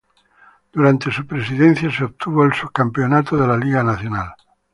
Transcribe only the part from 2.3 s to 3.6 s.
el subcampeonato de la